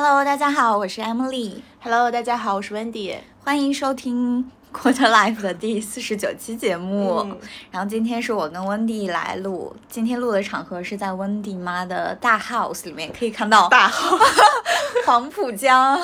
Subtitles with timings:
[0.00, 1.54] Hello，大家好，我是 Emily。
[1.80, 3.16] Hello，大家好，我是 Wendy。
[3.42, 7.16] 欢迎收听 Quarter Life 的第四十九期节目。
[7.24, 7.36] 嗯
[7.72, 14.22] 然后今天是我跟 Wendy 来录，今天录的场合是在 Wendy 妈的大 house 里面，可以看到大 house，
[15.04, 16.00] 黄浦江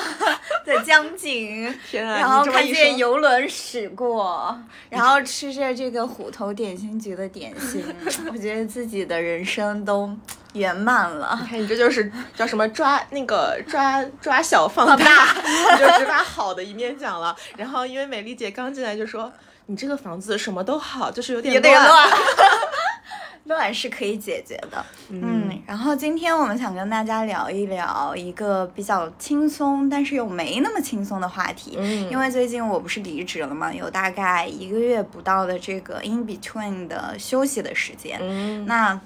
[0.65, 1.73] 的江景。
[1.89, 2.17] 天啊！
[2.19, 4.59] 然后看见游轮驶过，
[4.89, 7.81] 然后吃着这个虎头点心局的点心，
[8.29, 10.13] 我觉得自己的人生都
[10.55, 11.37] 圆满了。
[11.41, 15.33] 你看你这就是叫什么抓那个抓抓小放放大，
[15.73, 17.35] 你就只把好的一面讲了。
[17.55, 19.31] 然后因为美丽姐刚进来就说。
[19.67, 22.09] 你这个房子什么都好，就是有点有点乱，
[23.45, 24.85] 乱是可以解决的。
[25.09, 25.19] 嗯
[25.49, 31.77] 嗯，然后今天我们想跟大家聊一聊一个比较轻松，但是又没那么轻松的话题。
[31.79, 38.19] 嗯因为最近我不是离职了嘛，有大概一个月不到的这个 in between 的休息的时间。
[38.21, 38.99] 嗯那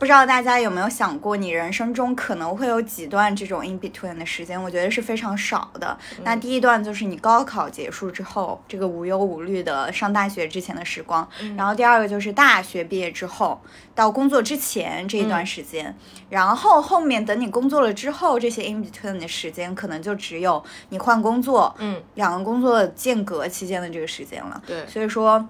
[0.00, 4.60] 不知道大家有没有想过，你人生中可能会有几段这种 in between 的时间？
[4.60, 5.94] 我觉得是非常少的。
[6.24, 13.60] 那第一段就是你高考结束之后，这个无忧无虑的上大学之前的时光，然后第二个就是大学毕业之后
[13.94, 15.94] 到工作之前这一段时间，
[16.30, 24.62] 然后后面等你工作了之后，这些 in between 的时间可能就只有你换工作，嗯，两个工作间隔期间的这个时间了。
[24.66, 25.46] 对，所以说，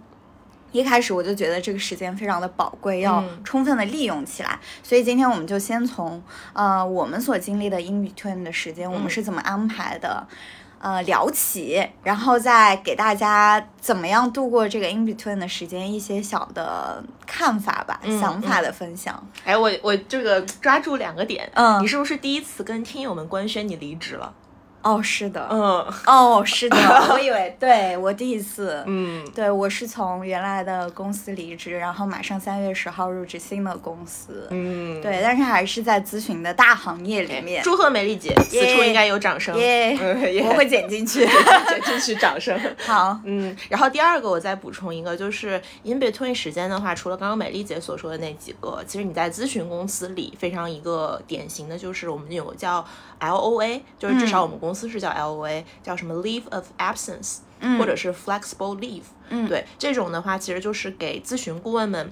[0.73, 4.59] 一开始我就觉得这个时间非常的宝贵，要嗯充分的利用起来。
[4.83, 10.27] 所以今天我们就先从呃我们所经历的 in between 的时间，我们嗯是怎么安排的。
[10.83, 19.23] 呃，聊起，然后再给大家怎么样度过这个 in between 的时间，一些小的看法吧、嗯想法的分享。
[19.45, 24.33] 哎，我我这个抓住两个点，嗯你是不是第一次跟听友们官宣你离职了？
[24.83, 26.77] 哦，是的，嗯哦，是的，
[27.11, 34.47] 我以为对我第一次，嗯，对我是从原来的公司离职，然后马上三月十号入职新的公司。
[34.51, 37.63] 嗯，对，但是还是在咨询的大行业里面。
[37.63, 39.55] 祝贺美丽姐，此处应该有掌声。
[39.59, 41.27] 耶嗯，我会剪进去。
[41.27, 42.59] 剪进去掌声。
[42.79, 52.85] 好，嗯，然后第二个我再补充一个，就是 in between 时间的话，除了刚刚美丽姐所说的那几个，其实你在咨询公司里非常一个典型的就是我们有个叫
[53.19, 57.39] L O A，就是至少我们公司是叫 L O A，、叫什么 leave of absence，、
[57.79, 59.05] 或者是 flexible leave。
[59.29, 62.11] 嗯对，这种的话其实就是给咨询顾问们。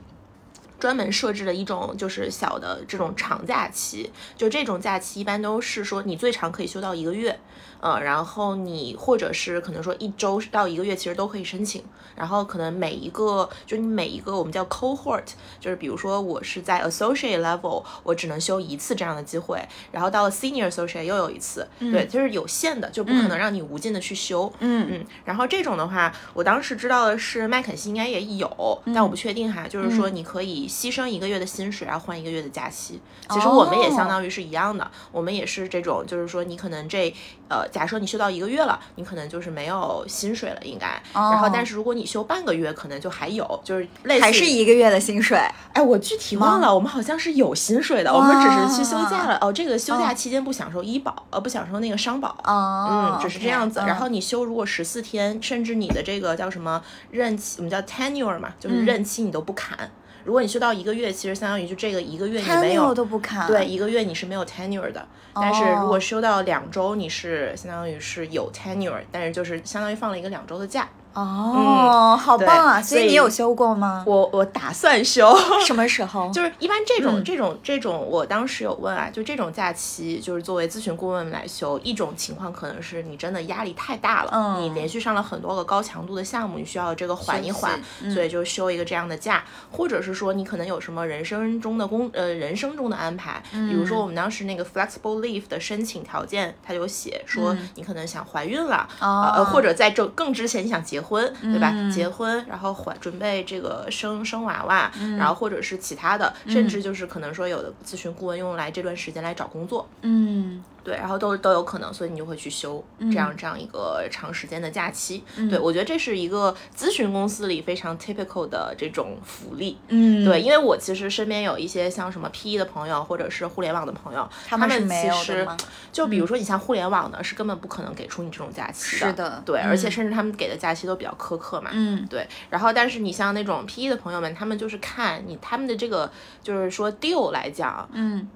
[0.81, 7.37] 专门设置了一种就是小的这种长假期，就这种假期一般都是说你最长可以休到一个月，
[7.81, 11.83] 呃，然后你或者是可能说一周到一个月其实都可以申请，
[12.17, 15.25] 然后可能每一个就你每一个我们叫 cohort，
[15.61, 19.63] 就是比如说我是在 associate level，我只能休一次这样的机会，
[19.93, 33.01] 然后到了 senior associate 又有一次，对，就是有限的，就不可能让你无尽的去休，嗯嗯，然后这种的话，我当时知道的是麦肯锡应该也有，但我不确定哈，就是说你可以牺牲一个月的薪水，然后换一个月的假期。
[33.31, 37.15] 其实我们也相当于是一样的，我们也是这种，就是说你可能这
[37.49, 40.87] 呃，假设你休到一个月了，你可能就是没有薪水了，应该。
[41.13, 45.39] 然后，但是如果你休半个月，可能就还有，就是类似还是一个月的薪水。
[45.73, 49.39] 哎，我具体忘了，我们好像是有薪水的，我们只是去休假了。
[49.41, 52.29] 哦，这个休假期间不享受医保，呃，不享受那个商保。
[52.45, 53.81] 哦，嗯，只是这样子。
[53.81, 59.91] 嗯然后你休如果十四天，甚至你的这个叫什么任期，我们叫 tenure 嘛，嗯就是任期你都不砍。
[60.29, 63.47] 如果你休到一个月，其实相当于就这个一个月你没有都不看。
[63.47, 65.09] 对，一个月你是没有 tenure 的。
[65.35, 70.87] 但是如果休到两周，你是相当于是有 tenure，但是就是相当于放了一个两周的假。
[71.23, 72.83] 哦，好棒啊！
[72.83, 74.05] 所以你有休过吗？
[74.07, 75.37] 我我打算休。
[75.67, 76.31] 什么时候？
[76.33, 101.08] 就是一般这种、嗯这种这种，我当时有问啊，就这种假期，就是作为咨询顾问来休，一种情况可能是你真的压力太大了，嗯你连续上了很多个高强度的项目，你需要这个缓一缓，嗯所以就休一个这样的假，或者是说你可能有什么人生中的工呃人生中的安排，比如说我们当时那个 flexible leave 的申请条件，他有写说你可能想怀孕了，哦呃或者在这更之前你想结婚，
[101.43, 101.73] 对吧？
[101.75, 101.91] 嗯。
[101.91, 105.17] 结婚，然后怀准备这个生生娃娃，嗯。
[105.17, 115.23] 然后或者是其他的，甚至就是可能说有的咨询顾问用来这段时间来找工作，嗯对，然后都都有可能，所以你就会去休这样这样一个长时间的假期。
[115.51, 119.79] 对我觉得这是一个咨询公司里非常 typical 的这种福利。
[119.89, 125.47] 嗯，对，因为我其实身边有一些像什么 PE 的朋友，或者是互联网的朋友，他们其实
[125.93, 129.43] 就比如说你像互联网的，是根本不可能给出你这种假期的是的。
[129.45, 131.71] 对，嗯而且甚至他们给的假期都比较苛刻嘛。
[131.73, 132.07] 嗯。
[132.09, 136.11] 对，然后但是你像那种 PE 的朋友们，他们就是看你他们的这个
[136.43, 138.27] 就是说 deal 来讲，嗯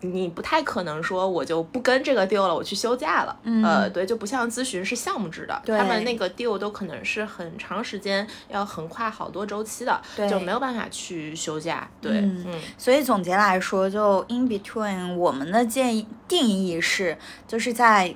[0.00, 3.36] 你不太可能说我就不跟这个 deal 了，我去休假了。
[3.42, 11.88] 嗯呃，对，就不像咨询是项目制的，对他们那个 deal 都可能是很长时间，要横跨好多周期的，对就没有办法去休假。
[12.00, 18.14] 对，嗯嗯所以总结来说，就 in between 我们的建议定义是，就是在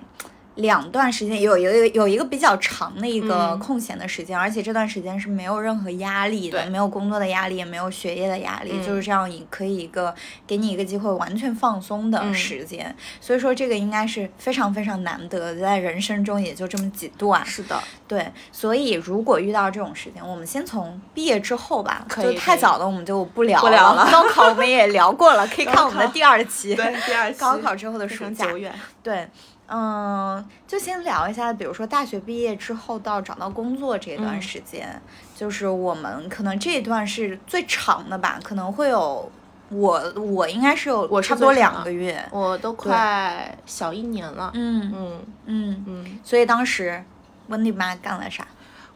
[0.57, 3.59] 两段时间有有一个有一个比较长的一个嗯。
[3.59, 8.87] 空闲的时间，而且这段时间是没有任何压力的，没有工作的压力，也没有学业的压力，嗯。
[8.87, 10.15] 就是这样一可以一个
[10.47, 12.95] 给你一个机会完全放松的嗯时间。
[13.21, 17.45] 所以说这个应该是非常非常难得，在人生中也就这么几段。
[17.47, 24.09] 是的，对，所以如果遇到这种时间，我们先从毕业之后吧，就太早了我们就不聊不聊了。
[24.11, 26.75] 高考我们也聊过了，可以看我们的第二期。
[26.75, 27.39] 对，第二期。
[27.39, 28.47] 高考之后的暑假。
[28.47, 28.73] 久远。
[29.03, 29.29] 对，
[29.75, 35.01] 嗯，就先聊一下，比如说大学毕业之后到找到工作这段嗯时间，
[35.35, 39.33] 就是我们可能这一段是最长的吧，可能会有
[39.71, 42.23] 我我应该是有我差不多两个月。
[42.31, 44.51] 我都快小一年了。
[44.53, 47.03] 嗯嗯嗯，嗯，所以当时
[47.49, 48.47] 温迪妈干了啥？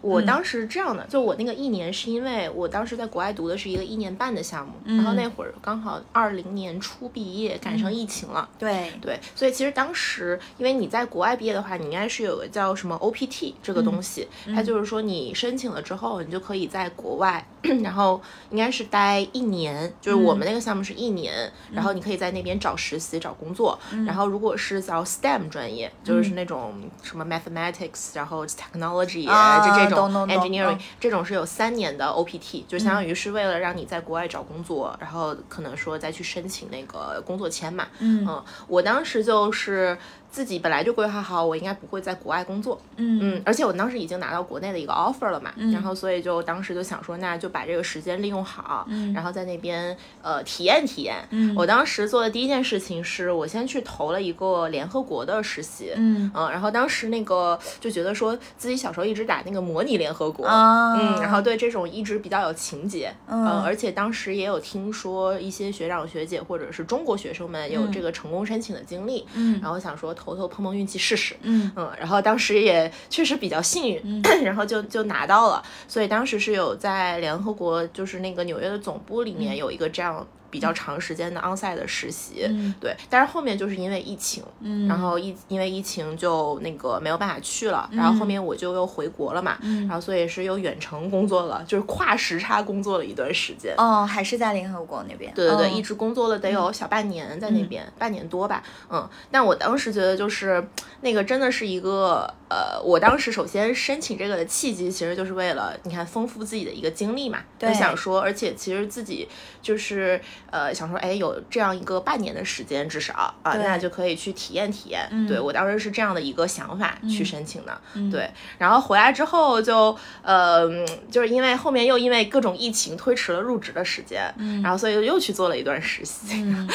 [0.02, 0.10] 嗯。
[0.10, 5.16] 我当时这样的，就我那个一年是因为我当时在国外读的是一个一年半的项目，然后嗯。
[5.16, 8.48] 那会儿刚好二零年初毕业，赶上疫情了。
[8.58, 17.44] 对，对，所以其实当时，因为你在国外毕业的话，你应该是有个叫什么 OPT 这个东西，它就是说你申请了之后，你就可以在国外，
[17.82, 18.20] 然后
[18.50, 23.78] 应该是待一年，就是我们那个项目是一年，然后你可以在那边找实习、找工作。
[24.06, 37.86] 然后如果是叫 STEM 专业，就是那种什么 mathematics，然后 technology，、啊这这种 engineering，、嗯这种是有三年的 OPT，就相当于是为了让你在国外找工作，然后可能说再去申请那个工作签嘛。
[37.98, 38.26] 嗯。
[38.28, 39.96] 嗯，我当时就是
[40.36, 42.78] 自己本来就规划好，我应该不会在国外工作。
[42.96, 43.18] 嗯。
[43.22, 51.26] 嗯，而且我当时已经拿到国内的一个 offer 了嘛，然后所以就当时就想说，那就把这个时间利用好，然后在那边呃体验体验。
[51.30, 51.54] 嗯。
[51.56, 55.92] 我当时做的第一件事情是我先去投了一个联合国的实习。
[55.96, 56.30] 嗯。
[56.34, 63.46] 嗯，然后当时那个就觉得说自己小时候一直打那个模拟联合国，啊，嗯，然后对这种一直比较有情节，嗯。
[63.46, 69.58] 呃而且当时也有听说一些学长学姐或者是中国学生们有这个成功申请的经历，嗯。
[69.62, 71.70] 然后想说投投碰碰运气试试，嗯。
[71.76, 80.26] 嗯，然后当时也确实比较幸运， 然后就就拿到了，所以当时是有在联合国就是那个纽约的总部里面有一个这样。
[80.56, 93.74] 比较长时间的 onsite 的实习，嗯对，但是后面就是因为疫情，嗯然后疫因为疫情就那个没有办法去了，然后后面我就又回国了嘛，嗯然后所以是又远程工作了，就是跨时差工作了一段时间。
[93.76, 95.30] 哦，还是在联合国那边。
[95.34, 99.06] 对对一直工作了得有小半年在那边，半年多吧，嗯。
[99.30, 100.66] 但我当时觉得就是
[101.02, 109.28] 那个真的是一个呃，我当时首先申请这个的契机，其实就是为了你看丰富自己的一个经历嘛，就对想说，而且其实自己
[109.66, 110.20] 就是
[110.52, 115.08] 呃想说，哎，有这样一个半年的时间至少啊，对那就可以去体验体验。
[115.10, 118.30] 嗯对我当时是这样的一个想法去申请的，嗯对。
[118.58, 126.28] 然后回来之后就呃，嗯就是因为后面又因为各种疫情推迟了入职的时间，嗯然后所以又去做了一段实习。
[126.44, 126.68] 嗯，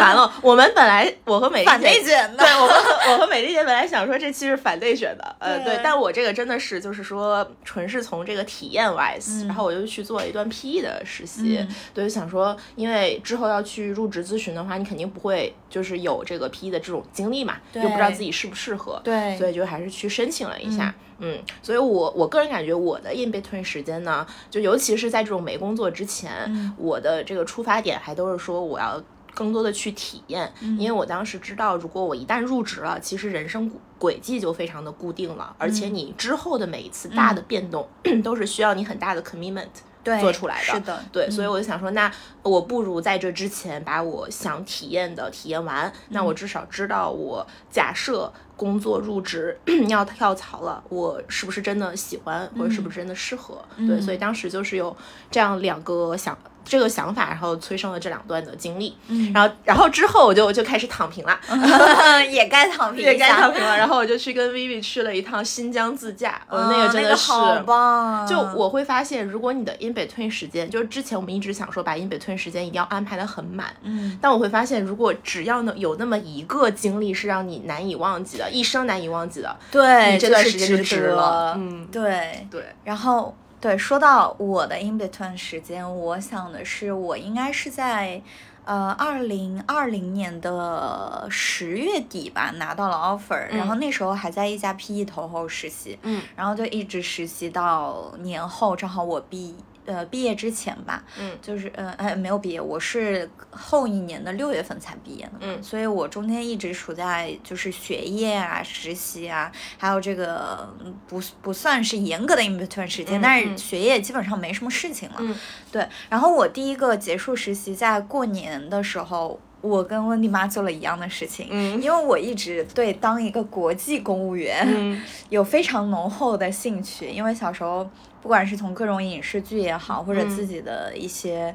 [0.00, 2.04] 完了，我们本来我和美丽反内姐。
[2.04, 2.44] 卷的。
[2.44, 20.94] 对我们和我和美丽姐本来想说这期是反内选的，呃，对对，但我这个真的是就是说纯是从这个体验 wise，、然后我就去做了一段 PE 的实习，嗯对，想说因为之后要去入职咨询的话，你肯定不会就是有这个 PE 的这种经历嘛，又不知道自己适不适合，对所以就还是去申请了一下。
[21.18, 29.00] 嗯，所以我我个人感觉我的 in between 时间呢，就尤其是在这种没工作之前，嗯我的这个出发点还都是说我要
[29.32, 37.88] 更多的去体验，嗯因为我当时知道，如果我一旦入职了，其实人生轨迹就非常的固定了，而嗯且你之后的每一次大的变动、
[38.24, 39.68] 都是需要你很大的 commitment。
[40.04, 49.58] 对做出来的是的，对，嗯所以我就想说，那我不如在这之前把我想体验的体验完，那嗯我至少知道我假设工作入职
[49.88, 53.64] 要跳槽了，我是不是真的喜欢，或者是不是真的适合？
[53.78, 54.94] 对，嗯所以当时就是有
[55.30, 59.32] 这样两个想这个想法，然后催生了这两段的经历，嗯。
[59.32, 61.38] 然后然后之后我就就开始躺平了。
[62.30, 68.24] 也该躺平，也该躺平了，然后我就去跟 Vivi 去了一趟新疆自驾，那个真的是、好棒。
[68.24, 74.18] 啊，就我会发现，如果你的 in between 时间，就是之前我们一直想说把 in between 时间一定要安排的很满，嗯。
[74.20, 81.54] 但我会发现，如果只要能有那么一个经历是让你难以忘记的，一生难以忘记的，对，你这段时间就值值了。
[81.54, 81.86] 得嗯。
[81.92, 82.46] 对。
[82.50, 88.20] 对，然后对，说到我的 in between 时间，我想的是我应该是在
[88.66, 99.54] 呃二零二零年的十月底吧拿到了 offer，、然后那时候还在一家 PE 投后实习，嗯，然后就一直实习到年后，正好我毕
[99.86, 101.32] 呃毕业之前吧，嗯。
[101.40, 105.62] 就是呃哎没有毕业，我是后一年的六月份才毕业的，嗯。
[105.62, 113.48] 所以我中间一直处在就是学业啊、实习啊，还有这个嗯不不算是严格的 in between 时间，嗯但是。
[113.48, 115.16] 嗯学业基本上没什么事情了。
[115.20, 115.34] 嗯。
[115.70, 121.48] 对，然后我第一个结束实习在过年的时候，我跟温迪妈做了一样的事情。
[121.50, 127.88] 嗯因为我一直对当一个国际公务员、嗯 有非常浓厚的兴趣，因为小时候
[128.20, 131.54] 不管是从各种影视剧也好，或者嗯自己的一些。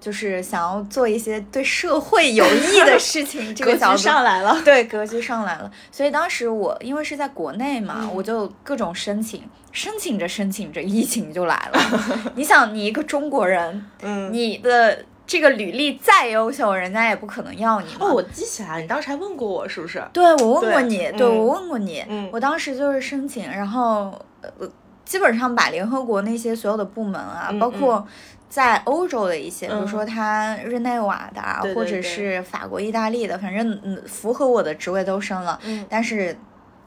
[0.00, 4.54] 就是想要做一些对社会有益的事情， 这个角度上来了。
[4.62, 5.70] 对，格局上来了。
[5.90, 12.30] 所以当时我因为是在国内嘛，嗯我就各种申请，申请着申请着，疫情就来了。
[12.34, 17.98] 你想，你一个中国人，嗯你的这个履历再优秀，人家也不可能要你嘛。
[18.00, 20.02] 哦，我记起来了，你当时还问过我是不是？
[20.12, 22.28] 对我问过对你，嗯对我问过你，嗯。
[22.32, 24.68] 我当时就是申请，然后呃，
[25.04, 28.06] 基本上把联合国那些所有的部门啊，嗯包括
[28.48, 29.88] 在欧洲的一些，比如嗯。
[29.88, 35.86] 说他日内瓦的啊，或者是法国、意大利的，反正嗯符合我的职位都申了，嗯。
[35.88, 36.36] 但是。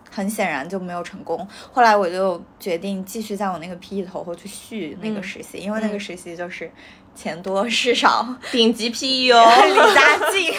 [0.10, 5.24] 很显然就没有成功，后来我就决定继续在我那个 PE 头后去续那个嗯。
[5.24, 6.00] 实习，因为那个嗯。
[6.00, 6.72] 实习就是
[7.18, 9.50] 钱多事少， 顶级 PE 哦。
[9.66, 10.54] 离家近。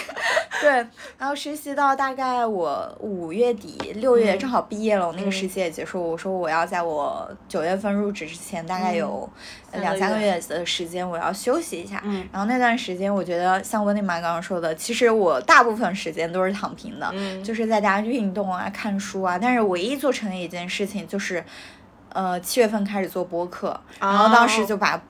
[0.61, 0.69] 对，
[1.17, 6.11] 然后实习到大概我五月底六月嗯正好毕业了，我那个嗯实习也结束。
[6.11, 9.27] 我说我要在我九月份入职之前，大概有
[9.71, 12.01] 两三个月月的时间，我要休息一下。
[12.03, 19.39] 嗯然后那段时间，我觉得像温蒂玛刚刚说的，其实我大部分时间都是躺平的，嗯就是在家运动啊、看书啊。
[19.39, 21.41] 但是唯一做成的一件事情就是，
[22.11, 25.01] 呃，七月份开始做播客，然后当时就把。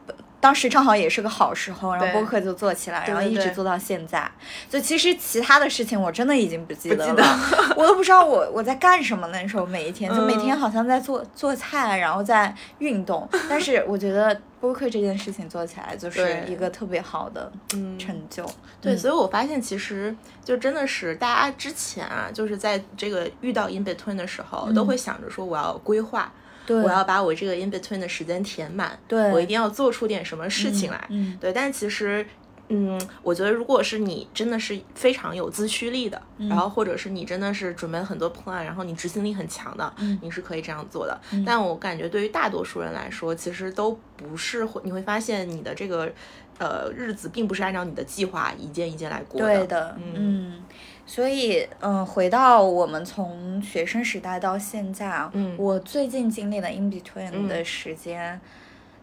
[0.42, 4.30] 当时正好也是个好时候，然后播客就做起来，然后一直做到现在。
[4.70, 13.28] 就其实其他的事情我真的已经不记得了，得我都不知道我我在干什么那时候每一天，就每天嗯好像在做做菜，然后在运动。
[13.50, 18.46] 但是我觉得播客这件事情做起来就是一个特别好的嗯成就。
[18.82, 20.16] 对，嗯所以我发现其实
[20.46, 31.06] 就真的是大家之前啊，就是在这个遇到 in between 的时候，都会想着说我要规划，对，我要把我这个 in between 的时间填满，对我一定要做出点什么事情来。
[31.10, 32.26] 嗯，对，但其实。
[32.72, 41.20] 嗯，我觉得如果是你真的是非常有自驱力的，然后或者是你真的是准备了很多 plan，然后你执行力很强的，嗯你是可以这样做的。
[41.44, 46.14] 但我感觉对于大多数人来说，其实都不是会，你会发现你的这个
[46.60, 50.64] 呃日子并不是按照你的计划一件一件来过的对的，嗯嗯。
[51.12, 55.56] 所以，嗯，回到我们从学生时代到现在啊，嗯。
[55.58, 58.40] 我最近经历的 in between 嗯的时间，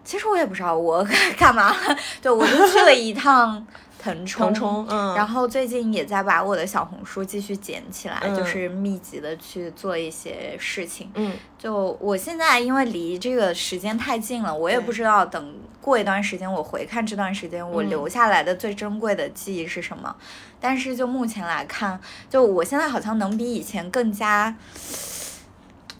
[0.04, 1.04] 其实我也不知道我
[1.36, 3.66] 干嘛了，对我就去了一趟
[4.06, 11.10] 腾冲，腾冲，嗯，然后最近也在把我的小红书继续捡起来，嗯就是密集的去做一些事情。
[11.14, 20.14] 嗯就我现在因为离这个时间太近了，我也不知道等过一段时间我回看这段时间我嗯留下来的最珍贵的记忆是什么。
[20.60, 21.98] 但是就目前来看，
[22.30, 24.54] 就我现在好像能比以前更加。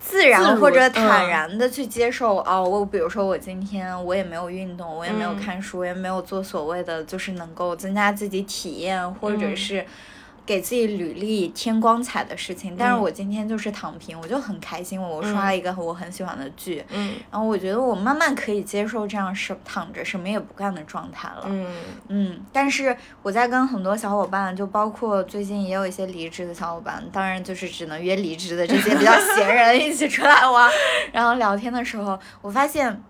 [0.08, 5.36] 自然或者嗯坦然的去接受、哦，我比如说我今天我也没有运动，我也没有嗯。
[5.36, 9.56] 看书，也没有做所谓的就是能够增加自己体验或者嗯。
[9.56, 9.84] 是
[10.46, 12.76] 给自己履历添光彩的事情。
[12.78, 21.42] 但是嗯我今天就是躺平，我就很开心，我刷了一个我很喜欢的剧，嗯然后我觉得我慢慢可以接受这样是躺着什么也不干的状态了。
[21.46, 21.66] 嗯
[22.08, 30.70] 嗯，但是我在跟很多小伙伴，就包括最近也有一些离职的小伙伴，当然就是只能约离职的这些比较闲人一起出来玩，
[31.12, 33.02] 然后聊天的时候，我发现。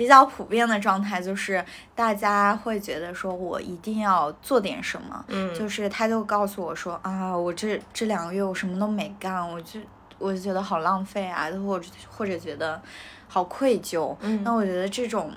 [0.00, 1.62] 比较普遍的状态就是，
[1.94, 9.78] 大家会觉得说，我一定要做点什么，嗯，就是他就告诉我说啊，我这这两个月我什么都没干，我就
[10.18, 12.80] 我就觉得好浪费啊，或者或者觉得
[13.28, 14.16] 好愧疚。
[14.22, 15.30] 嗯那我觉得这种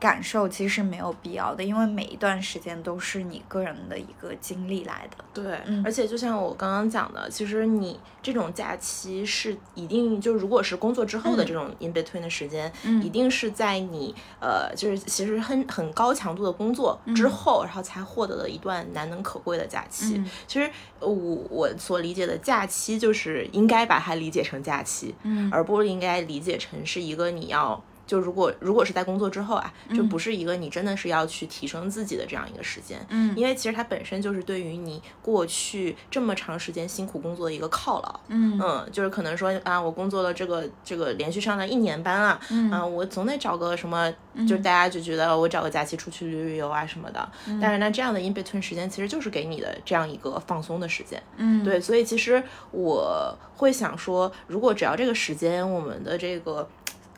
[0.00, 5.22] 感受其实是没有必要的，因为每一段时间都是你个人的一个经历来的。
[5.34, 20.16] 对，嗯而且就像我刚刚讲的，其实你这种假期是一定就如果是工作之后的嗯这种 in between 的时间，嗯一定是在你呃就是其实很很高强度的工作之后，然后才获得的一段难能可贵的假期。
[20.16, 27.84] 嗯其实呃我我所理解的假期，就是应该把它理解成假期，嗯而不应该理解成是一个你要。
[28.10, 38.20] 就如果如果是在工作之后啊，就不是一个你真的是要去提升自己的这样一个时间，嗯因为其实它本身就是对于你过去这么长时间辛苦工作的一个犒劳。
[38.26, 44.12] 嗯嗯，就是可能说啊，我工作了这个这个连续上了一年班啊，嗯啊，我总得找个什么，
[44.48, 47.28] 就是大家就觉得我找个假期出去旅旅游啊什么的。
[47.46, 51.22] 嗯但是那，这样的 in between 时间其实就是给你的这样一个放松的时间。
[51.36, 56.68] 嗯对，所以其实我会想说，如果只要这个时间我们的这个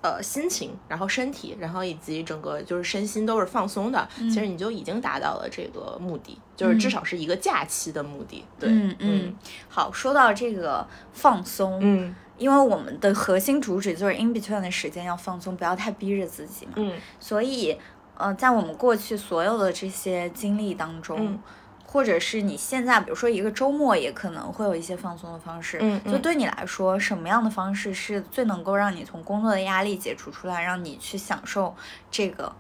[0.02, 8.44] 呃心情，然后身体，然后以及整个就是身心都是放松的，其实你就已经达到了这个目的，就是至少是一个假期的目的。
[8.58, 9.36] 对，嗯嗯，
[9.68, 12.14] 好，说到这个放松，嗯。
[12.38, 16.72] 因为我们的核心主旨就是 in between 的时间要放松，不要太逼着自己嘛。
[16.76, 16.92] 嗯。
[17.20, 17.78] 所以，
[18.16, 21.38] 呃，在我们过去所有的这些经历当中，
[21.92, 25.76] 或者是你现在，比如说一个周末，也可能会有一些放松的方式。
[25.82, 26.00] 嗯。
[26.10, 31.76] 就对你来说，什么样的方式是最能够让你从工作的压力解除出来，让你去享受
[32.10, 32.50] 这个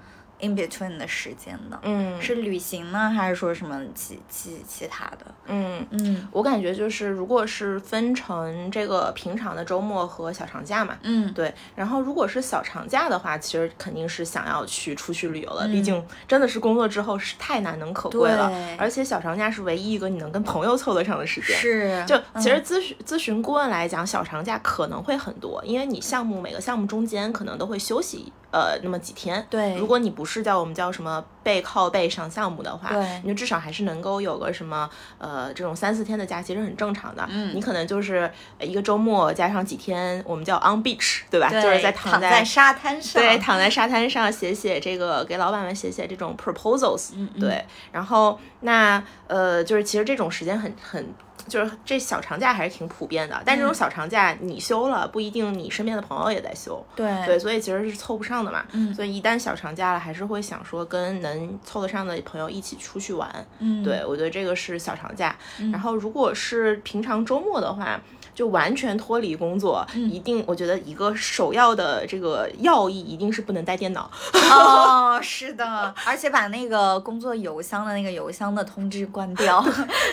[0.42, 5.34] ？in between 的时间的，嗯，是旅行呢，还是说什么其其其他的？
[5.46, 11.52] 嗯嗯，我感觉就是，如果是分成这个平常的周末和小长假嘛，嗯，对。
[11.74, 21.56] 然后如果是小长假的话，其实肯定是想要去出去旅游了，毕竟真的是工作之后是太难能可贵了，而且小长假是唯一一个你能跟朋友凑得上的时间。
[21.56, 28.32] 是，就其实咨询咨询顾问来讲，小长假可能会很多，因为你项目每个项目中间可能都会休息。
[28.52, 37.26] 呃，那么几天，对，如果你不是叫我们叫什么背靠背上项目的话，对，你就至少还是能够有个什么呃这种三四天的假期是很正常的。
[37.30, 38.30] 嗯，你可能就是
[38.60, 41.48] 一个周末加上几天，我们叫 on beach，对吧？
[41.48, 47.64] 就是在躺在沙滩上，对，躺在沙滩上写写这个给老板们写写这种 proposals，嗯，对。
[47.90, 51.14] 然后那呃，就是其实这种时间很很。
[51.48, 56.84] 就是这小长假还是挺普遍的，但这种小长假你休了，不一定你身边的朋友也在休。
[56.94, 58.64] 对对，所以其实是凑不上的嘛。
[58.72, 58.94] 嗯。
[58.94, 63.28] 所以一旦小长假了，还是会想说跟能凑得上的朋友一起出去玩。
[63.58, 63.82] 嗯。
[63.82, 65.36] 对，我觉得这个是小长假。
[65.72, 68.00] 然后如果是平常周末的话。
[68.34, 74.10] 就完全脱离工作，一定我觉得一个首要的这个要义一定是不能带电脑。
[74.50, 79.62] 哦，是的，而且把那个工作邮箱的那个邮箱的通知关掉。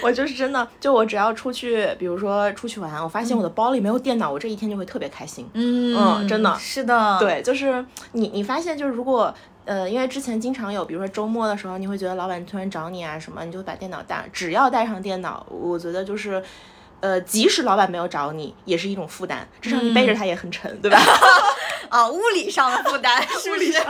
[0.03, 5.50] 我就是真的，就我只要出去，比如说出去玩，我发现我的包里没有电脑，我这一天就会特别开心。
[5.54, 9.34] 嗯嗯，真的是的，对，就是你你发现就是如果
[9.66, 16.42] 呃，因为之前经常有，比如说周末的时候，你会觉得老板突然找你啊什么，你就把电脑带，只要带上电脑，我觉得就是。
[17.01, 21.00] 呃，即使老板没有找你，也是一种负担，至少你背着他也很沉，对吧？
[21.89, 23.84] 啊， 物理上的负担， 物理上。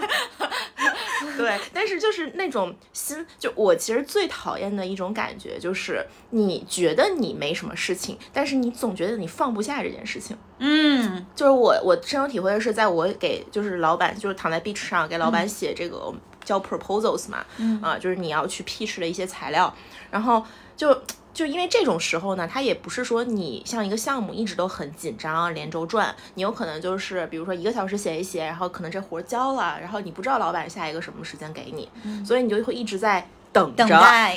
[1.38, 10.38] 对，但是就是那种心，就我其实最讨厌的一种感觉，就是你觉得你没什么事情，但是你总觉得你放不下这件事情。
[10.60, 17.46] 嗯，就是我我深有体会的是，在我给就是老板，就是躺在 beach 上给老板写这个叫 proposals 嘛，
[17.82, 19.74] 啊，就是你要去 pitch 的一些材料，
[20.12, 20.44] 然后
[20.76, 21.02] 就。
[21.40, 31.88] 就因为这种时候呢，它也不是说你像一个项目一直都很紧张，连轴转，你有可能就是比如说一个小时写一写，然后可能这活交了，然后你不知道老板下一个什么时间给你，
[32.26, 33.86] 所以你就会一直在等着，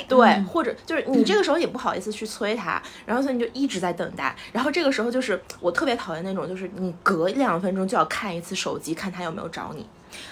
[0.07, 9.85] 对，或者就是你这个时候也不好意思去催他，然后所以你就一直在等待，然后这个时候就是我特别讨厌那种，就是你隔一两分钟就要看一次手机，看他有没有找你。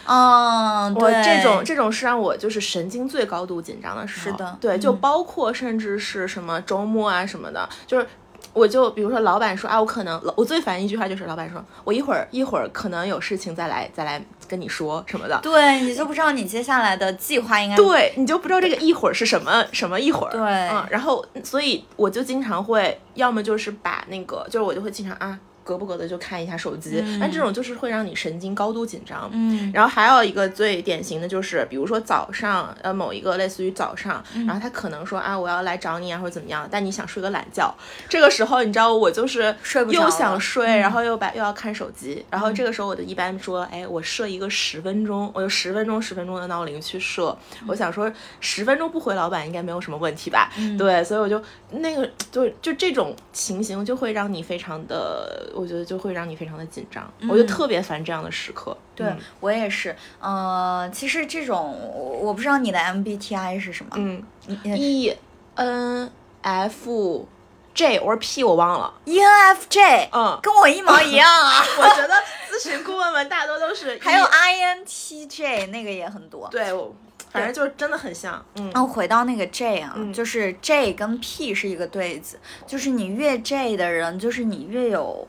[0.05, 4.37] 嗯，我这种这种是让我就是神经最高度紧张的时候。
[4.37, 8.05] 是的，对，就包括甚至是什么周末啊什么的，就是
[8.53, 15.39] 我就比如说老板说啊，我可能我最烦一句话就是老板说我一会儿一会儿可能有事情再来再来跟你说什么的。
[15.41, 17.75] 对你就不知道你接下来的计划应该。
[17.77, 20.31] 对你就不知道这个一会儿是什么什么一会儿。
[20.31, 25.39] 对，嗯，然后所以我就经常会要么就是把那个就是我就会经常啊。
[25.63, 29.29] 隔不隔的就看一下手机，但这种就是会让你神经高度紧张。
[29.31, 37.73] 嗯，然后还有一个最典型的就是，比如说早上，呃，某一个类似于早上，然后他可能说啊，我要来找你啊，或者怎么样，但你想睡个懒觉，
[38.09, 50.51] 这个时候你知道我就是睡不又想睡，然后又把又要看手机，然后这个时候我就一般说，哎，我设一个十分钟，我就十分钟十分钟的闹铃去设，我想说十分钟不回老板应该没有什么问题吧？
[50.77, 55.49] 对，所以我就那个就就这种情形就会让你非常的。
[55.53, 58.75] 我觉得就会让你非常的紧张，我就特别烦这样的时刻。
[58.95, 61.77] 对我也是，呃，其实这种
[62.21, 64.23] 我不知道你的 MBTI 是什么，嗯
[64.63, 65.17] ，E
[65.55, 66.11] N
[66.41, 67.27] F
[67.73, 71.63] J 或者 P 我忘了，E N F J，嗯，跟我一毛一样啊。
[71.79, 72.13] 我觉得
[72.49, 76.47] 咨询顾问们大多都是， 还有 I N T J 那个也很多。
[76.51, 76.93] 对，我。
[77.31, 82.37] 反正就是真的很像，嗯，然后回到那个 J 啊，就是 J 跟 P 是一个对子，
[82.67, 85.25] 就是你越 J 的人，就是你越有，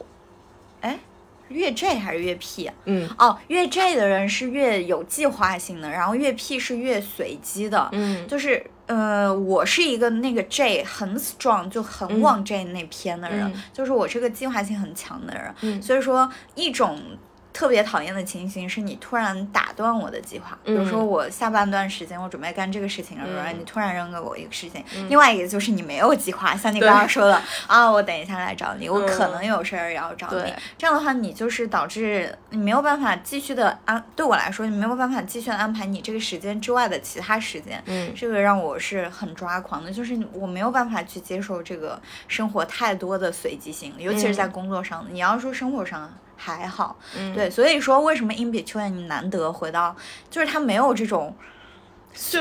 [0.83, 0.99] 哎，
[1.49, 2.75] 越 J 还是越 P 啊？
[2.85, 17.01] 嗯，哦，越 J 的人是越有计划性的，然后越 P 是越随机的，嗯，就是呃，我是一个那个 J 很 strong 就很往 J 那偏的人，就是我是个计划性很强的人，嗯，所以说一种。
[17.53, 24.83] 特别讨厌的情形是你突然打断我的计划，比如说我下半段时间我准备干这个事情的时候，你突然扔给我一个事情。
[25.09, 30.55] 另外一个就是你没有计划，像你刚刚说的啊，我等一下来找你，我可能有事儿要找你。
[30.79, 37.83] 这样的话，你就是导致你没有办法继续的安，对我来说，你没有办法继续的安排你这个时间之外的其他时间。
[37.87, 45.05] 嗯，这个让我是很抓狂的，就是我没有办法去接受这个生活太多的随机性，尤其是在工作上。
[45.11, 46.11] 你要说生活上。
[46.45, 46.97] 还好，
[47.37, 49.95] 对，所以说为什么 in between 你难得回到，
[50.29, 51.33] 就是他没有这种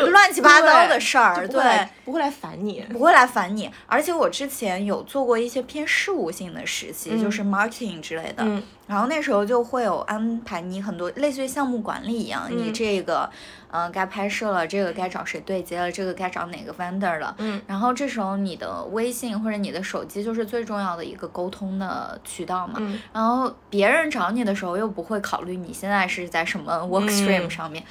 [0.09, 3.69] 乱七八糟的事儿，对，不会来烦你，不会来烦你。
[3.87, 8.45] 而且我之前有做过一些偏事务性的实习，就是 marketing 之类的，
[8.87, 13.29] 然后那时候就会有安排你很多类似于项目管理一样，你这个。
[13.73, 17.33] 嗯，该拍摄了，这个该找谁对接了，这个该找哪个 vendor 了。
[17.37, 22.73] 嗯，然后这时候你的微信或者你的手机就是最重要的一个沟通的渠道嘛。
[22.79, 27.81] 嗯，然后别人找你的时候又不会考虑你现在是在什么 work stream 上面。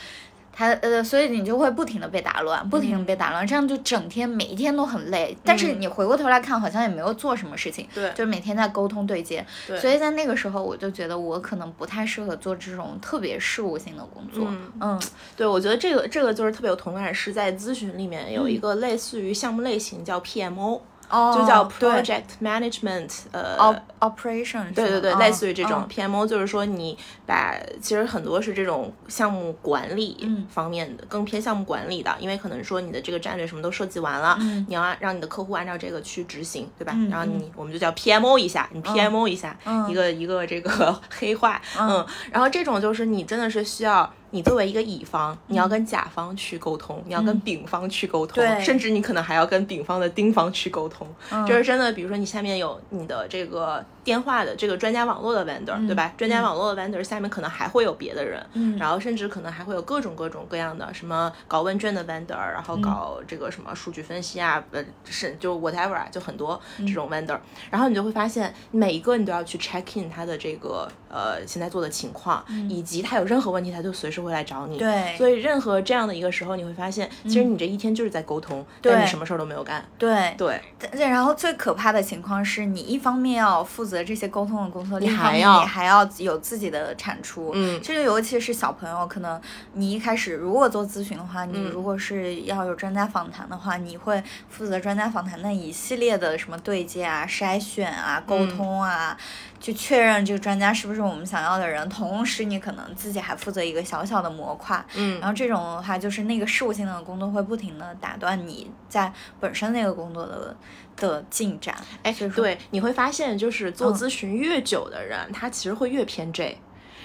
[0.61, 5.35] 他呃，所以你就会不停的被打乱，不停的被打乱，这样就整天每一天都很累。
[5.43, 9.43] 但是你回过头来看，好像也没有做什么事情，对，就是每天在沟通对接。
[9.67, 14.47] 对，所以在那个时候，我就觉得我可能不太适合做这种特别事务性的工作。
[14.81, 15.01] 嗯，
[15.35, 20.81] 对，我觉得这个这个就是特别有同感，是在咨询里面有一个类似于项目类型叫 PMO。
[21.11, 26.97] 就叫 project management，呃，operation，对对对，类似于这种 PMO，就是说你
[27.27, 30.17] 把其实很多是这种项目管理
[30.51, 36.95] 方面的，更偏项目管理的，因为可能说你的这个战略什么都设计完了，你要让你的客户按照这个去执行，对吧？
[37.11, 39.57] 然后你我们就叫 PMO 一下，你 PMO 一下，
[39.89, 44.11] 一个一个这个 黑化，嗯，然后这种就是你真的是需要。
[44.31, 51.07] 你作为一个乙方，你要跟甲方去沟通，你要跟丙方去沟通，甚至你可能还要跟丙方的丁方去沟通。
[51.47, 56.15] 就是真的，比如说你下面有你的这个电话的这个专家网络的 vendor，对吧？
[56.17, 58.41] 专家网络的 vendor 下面可能还会有别的人，
[58.79, 67.39] 然后甚至可能还会有各种各种各样的什么搞问卷的 vendor，然后搞这个什么数据分析啊，呃，是就 whatever 啊，就很多这种 vendor。
[67.69, 74.20] 然后你就会发现，每一个你都要去 check in 他的这个呃现在做的情况，以及他有任何问题，他就随时。
[74.21, 80.35] 会来找你，对，所以任何这样的一个时候，你会发现，其实你这一天就是在沟通，但你什么事儿都没有干，对。
[80.37, 80.61] 对。
[80.79, 81.09] 对。
[81.09, 89.41] 然后最可怕的情况是你一方面要负责这些沟通的工作，你还要你还要有自己的产出，嗯，这就尤其是小朋友，可能
[89.73, 99.17] 你一开始如果做咨询的话，你如果是要有专家访谈的话，你会负责专家访谈那一系列的什么对接啊、筛选啊、沟通啊。
[99.61, 110.57] 去确认这个专家是不是我们想要的人，同时你可能自己还负责一个小小的模块，嗯，然后这种的话就是那个事务性的工作会不停的打断你在本身那个工作的
[110.97, 116.59] 的进展，哎，对，你会发现就是做咨询越久的人，他其实会越偏 J，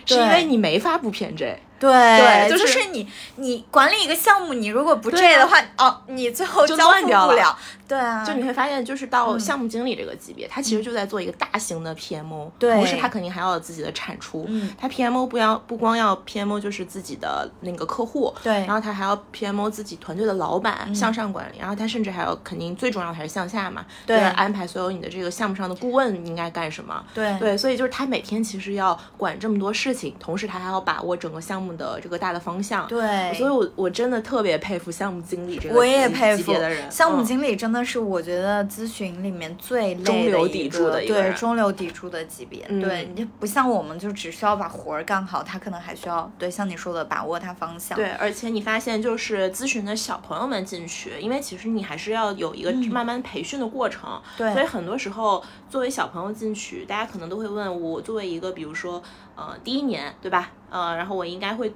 [0.05, 1.59] 是因为你没法不偏 J。
[1.79, 7.57] 对，就是你，你管理一个项目，你如果不这的话，哦，你最后交付不了。
[7.87, 14.43] 对啊，就你会发现，就是到项目经理这个级别，他其实就在做一个大型的 PMO，对，同时他肯定还要有自己的产出。
[14.47, 27.03] 嗯，他 PMO 不要不光要 PMO，就是自己的那个客户，对，然后他还要 PMO 自己团队的老板，向上管理，然后他甚至还要肯定最重要的还是向下嘛，对，安排所有你的这个项目上的顾问应该干什么。
[27.13, 32.39] 对对，所以就是他每天其实要管这么多事情，同时他还要把握整个项目的这个大的。
[32.45, 36.91] 方向对，所以我我真的特别佩服项目经理这个我也佩服的人。
[36.91, 42.63] 项目经理真的是我觉得咨询里面最中流砥柱的一个，对中流砥柱的级别。
[42.67, 47.95] 对，你不像我们就只需要把活儿干好，他可能还需要对像你说的把握他方向。
[47.97, 54.21] 对，而且你发现就是咨询的小朋友们进去，因为其实你还是要有一个慢慢培训的过程。
[54.37, 59.01] 对，所以很多时候作为小朋友进去，大家可能都会问我，作为一个比如说
[59.35, 60.51] 呃第一年对吧？
[60.69, 61.71] 呃，然后我应该会。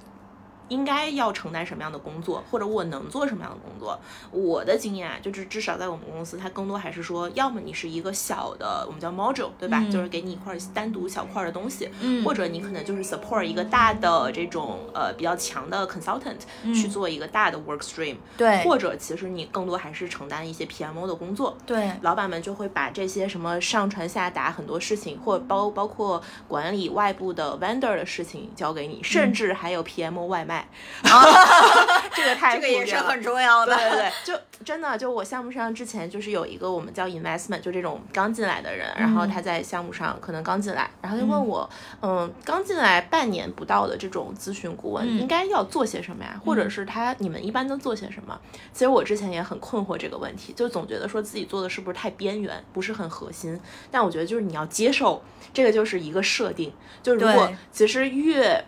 [0.70, 3.98] 应该要承担什么样的工作，或者我能做什么样的工作？
[4.30, 9.84] 我的经验就是，至少在我们公司，它更多还是说，要么你是一个小的，我们叫 module，对吧？
[9.92, 11.90] 就是给你一块单独小块的东西，
[12.24, 16.38] 或者你可能就是 support 一个大的这种呃比较强的 consultant
[16.72, 30.59] 去做一个大的 work stream，对，或者其实你更多还是承担一些 PMO 的工作，对，老板们就会把这些什么上传下达很多事情，或包包括管理外部的 vendor 的事情交给你，甚至还有 PMO 外卖。
[30.60, 30.66] 卖，
[32.14, 33.74] 这个太这个也是很重要的。
[33.74, 41.68] 对对对，就真的就我项目上之前就是有一个我们叫 investment，就这种刚进来的人，然后他在项目上可能刚进来，然后就问我，
[42.02, 46.40] 嗯，刚进来半年不到的这种咨询顾问应该要做些什么呀？
[46.44, 48.38] 或者是他你们一般都做些什么？
[48.72, 53.58] 其实我之前也很困惑这个问题，就总觉得说自己做的是不是太边缘，不是很核心。
[53.90, 58.64] 但我觉得就是你要接受这个就是一个设定，就如果其实越。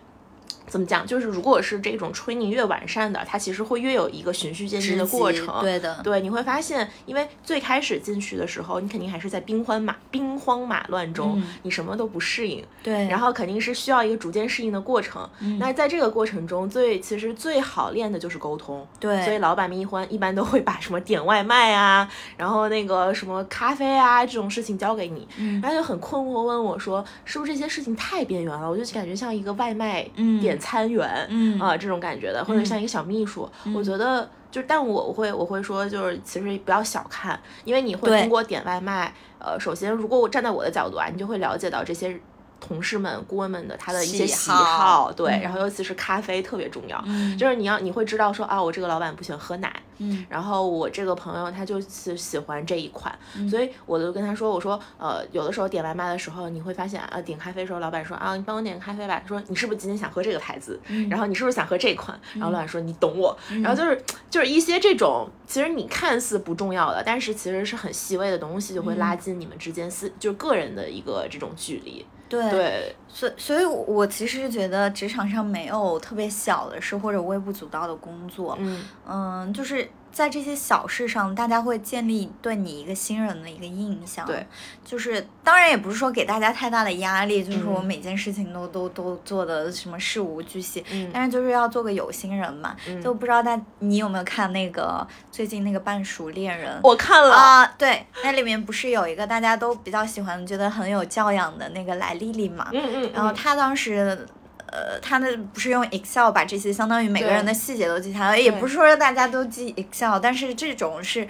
[0.73, 1.05] 怎么讲？
[1.05, 5.61] 就是如果是这种 training 越完善的，它其实会越有一个循序渐进的过程。
[5.61, 15.29] 对的，对，你会发现，因为最开始进去的时候，你肯定还是在兵荒马兵荒马乱中，嗯你什么都不适应，对，然后肯定是需要一个逐渐适应的过程。
[15.41, 18.83] 嗯那在这个过程中，最其实最好练的就是沟通。
[18.99, 28.67] 对，所以老板们一欢一般都会把什么点外卖啊，然后那个什么咖啡啊这种事情交给你，嗯然后就很困惑问我说，是不是这些事情太边缘了？
[28.67, 31.59] 我就感觉像一个外卖嗯点餐员，嗯。
[31.59, 42.19] 啊、这种感觉的，或者像一个小秘书，我觉得就，但我我会我会说，就是其实不要小看，因为你会通过点外卖，呃，首先如果我站在我的角度啊，你就会了解到这些。
[42.65, 45.41] 同事们、顾问们的他的一些喜喜好对，嗯。
[45.41, 47.37] 然后尤其是咖啡特别重要，嗯。
[47.37, 50.25] 就是你要你会知道说啊，我这个老板不喜欢喝奶，嗯。
[50.29, 53.49] 然后我这个朋友他就是喜欢这一款，嗯。
[53.49, 60.79] 所以我就跟他说，我说呃，有的时候点外卖的时候，你会发现啊，点咖啡的时候，老板说啊，你帮我点个咖啡吧，说你是不是今天想喝这个牌子？
[60.87, 61.09] 嗯。
[61.09, 62.17] 然后你是不是想喝这款？
[62.35, 72.05] 然后老板说你懂我，然后就是就是一些这种其实你看似不重要的，但是其实是很细微的东西，就会拉近你们之间私就是个人的一个这种距离。
[72.33, 78.83] 对对，所所以，我其实觉得职场上没有特别小的事或者微不足道的工作，嗯。
[79.07, 84.25] 嗯，就是在这些小事上，大家会建立对你一个新人的一个印象。
[84.27, 84.45] 对，
[84.85, 92.75] 就是当然也不是说给大家太大的压力，就是我嗯每件事情都、都都做的什么事无巨细，嗯但是就是要做个有心人嘛。
[92.87, 96.79] 嗯就不知道大你有没有看那个最近那个半熟恋人？
[96.83, 102.69] 我看了，啊，对，那里面不是有一个大家都比较喜欢、觉得很有教养的那个莱莉莉嘛？
[102.71, 104.27] 嗯嗯，然后她当时。
[104.73, 111.27] 呃，他那不是用 Excel 把这些相当于每个人的细节都记下来，也不是说大家都记 Excel，但是这种是呃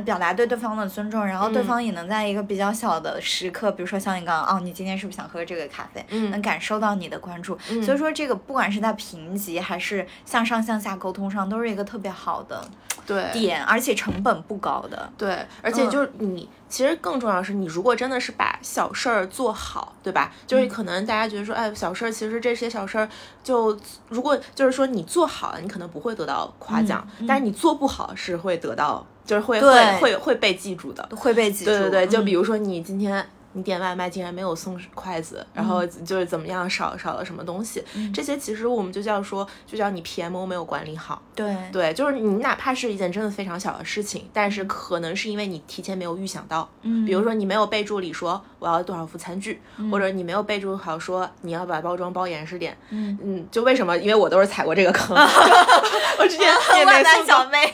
[0.00, 7.56] 表达对对方的尊重，然后对嗯方也能在一个比较小的时刻，比如说像你刚刚哦，你今天是不是想喝这个咖啡，嗯能感受到你的关注。
[7.70, 12.64] 嗯所以说这个不管是在评级还是向上向下沟通上，都是一个特别好的
[13.06, 15.10] 对点，而且成本不高的。
[15.16, 20.32] 对，而且嗯就是你，其实更重要的是，你如果真的是把小事儿做好，对吧？
[20.46, 23.08] 就是可能大家觉得说，哎，小事儿其实这些小事儿，
[23.42, 23.78] 就
[24.08, 31.08] 如果就是说你做好了，你可能不会得到夸奖，但是你做不好是会得到，就是会会会会被记住的。
[31.16, 31.70] 会被记住。
[31.70, 33.24] 对对对，就嗯比如说你今天。
[33.54, 41.20] 你点外卖竟然没有送筷子，然后就是怎么样少少了什么东西，这些其实我们就叫说，就叫你 PMO 没有管理好。
[41.34, 53.94] 对对，就是你哪怕是一件真的非常小的事情，但是可能是因为你提前没有预想到，嗯比如说你没有备注里说我要多少副餐具，或者你没有备注好说你要把包装包严实点，嗯嗯，就为什么？
[53.98, 55.14] 因为我都是踩过这个坑
[56.18, 56.46] 我之前
[56.78, 57.71] 也没万般送，小妹。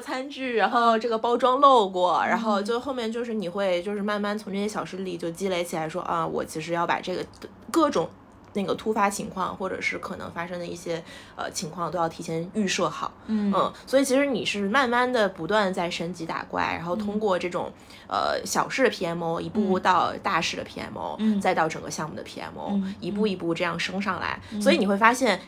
[0.00, 7.24] 餐具，然后这个包装漏过，然嗯后就后面就是你会就是慢慢从这些小事里就积累起来说啊，我其实要把这个
[7.70, 8.08] 各种。
[8.54, 11.04] 那个突发情况，或者是可能发生的一些
[11.36, 13.12] 呃情况，都要提前预设好。
[13.26, 17.70] 嗯嗯，所以其实你是慢慢的不断在升级打怪，然后通过这种、
[18.08, 24.40] 呃小事的 PMO，一步步到大事的 PMO，、嗯再到整个项目的 PMO，、嗯一步一步这样升上来。
[24.58, 25.38] 所以你会发现，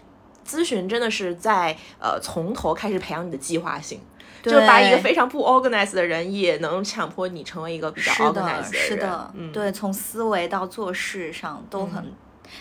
[0.46, 3.98] 咨询真的是在呃从头开始培养你的计划性。
[4.42, 8.82] 就是把一个非常不 organized 的人，也能强迫你成为一个比较 organized 的，人。
[8.86, 12.12] 是的，嗯，对，从思维到做事上都很。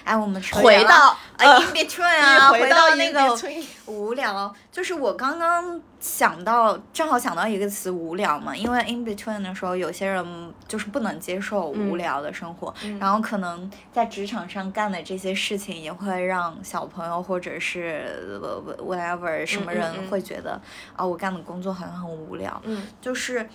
[0.03, 3.37] 哎，我们回到呃呃 in between 啊， 回回到那个
[3.85, 20.59] 无聊，就是我刚刚想到，正好想到一个词无聊嘛，因为 in between 的时候，有些人就是不能接受无聊的生活，然后可能在职场上干的这些事情，也会让小朋友或者是呃 whatever 什么人会觉得
[20.95, 22.87] 啊，我干的工作好像很无聊，嗯。
[23.01, 23.49] 就是。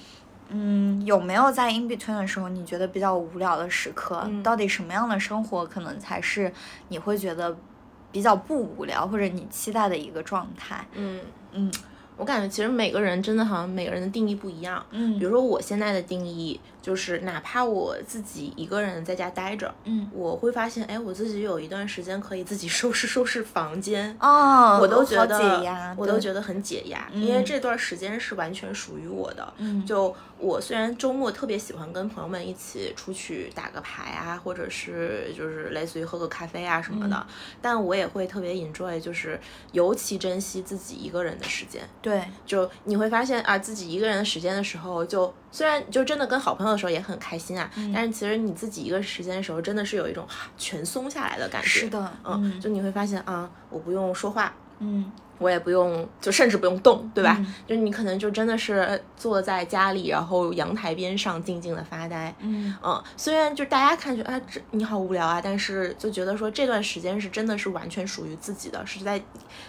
[0.53, 4.23] 嗯，有没有在 in between 的时候，你觉得比较无聊的时刻？
[4.27, 6.53] 嗯到底什么样的生活可能才是
[6.89, 7.57] 你会觉得
[8.11, 10.87] 比较不无聊，或者你期待的一个状态？
[10.95, 11.21] 嗯
[11.53, 11.73] 嗯
[12.19, 14.85] 我感觉其实每个人真的好像每个人的定义不一样。
[14.91, 29.55] 嗯比如说我现在的定义，就是哪怕我自己一个人在家待着，嗯，我会发现，哎，我自己有一段时间可以自己 收拾收拾房间，哦，我都觉好得解压，我都觉得很解压，因为这段时间是完全属于我的。
[29.59, 37.25] 嗯就我虽然周末特别喜欢跟朋友们一起出去打个牌啊，或者是就是类似于喝个咖啡啊什么的，
[37.61, 39.41] 但我也会特别 enjoy，就是
[39.71, 41.89] 尤其珍惜自己一个人的时间。
[42.01, 51.69] 对，就你会发现啊，自己一个人的时间的时候，就虽然就真的跟好朋友的时候也很开心啊，但是其实你自己一个时间的时候，真的是有一种全松下来的感觉。
[51.69, 57.37] 是的，嗯，就你会发现啊，我不用说话，嗯我也不用，就甚至不用动，对吧？
[57.39, 62.35] 嗯就你可能就真的是坐在家里，然后阳台边上静静的发呆。
[62.41, 69.19] 嗯嗯，虽然就大家看去啊，这你好无聊啊，但是就觉得说这段时间是真的是完全属于自己的，是在，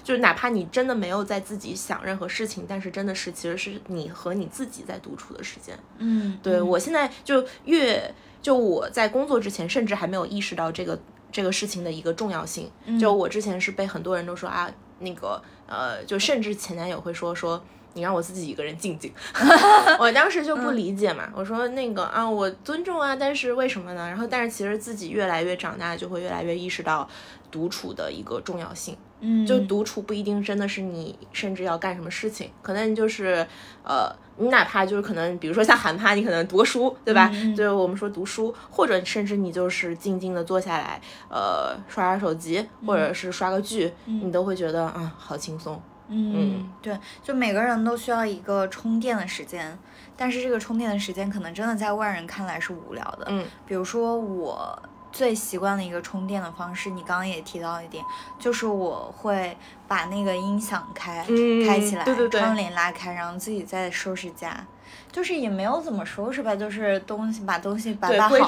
[0.04, 5.78] 就是哪怕你真的没有在自己想任何事情，但是真的是其实是你和你自己在独处的时间。
[5.98, 11.00] 嗯，对我现在就越就我在工作之前，甚至还没有意识到这个
[11.32, 12.70] 这个事情的一个重要性。
[13.00, 17.64] 就我之前是被很多人都说啊，那个呃，就甚至前男友会说说。
[17.96, 19.14] 你让我自己一个人静静，
[20.00, 24.08] 我当时就不理解嘛，我说那个啊，我尊重啊，但是为什么呢？
[24.08, 27.08] 然后，但是其实自己越来越长大，就会越来越意识到
[27.52, 28.98] 独处的一个重要性。
[29.26, 33.48] 嗯，就独处不一定真的是你甚至要干什么事情，可能就是
[33.84, 37.32] 呃，你哪怕就是可能，比如说像韩趴，你可能读个书，对吧？
[37.56, 45.82] 就是我们说读书，或者甚至你就是静静的坐下来，呃，刷刷手机，或者是刷个剧，你都会觉得啊，好轻松。
[46.10, 49.76] 嗯，对，就每个人都需要一个充电的时间，
[50.18, 53.26] 但是这个充电的时间可能真的在外人看来是无聊的。
[53.30, 54.78] 嗯，比如说我
[55.14, 58.04] 最习惯的一个充电的方式，你刚刚也提到一点，
[58.40, 59.56] 就是我会
[59.88, 64.66] 把那个音响开、嗯开起来，对对对窗帘拉开，然后自己再收拾家，
[65.12, 68.48] 就是也没有怎么收拾吧，就是东西把东西摆对，摆好。